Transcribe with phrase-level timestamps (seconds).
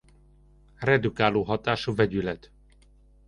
[0.79, 2.51] Redukáló hatású vegyület.